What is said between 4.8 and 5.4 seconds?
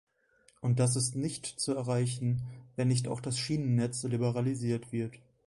wird.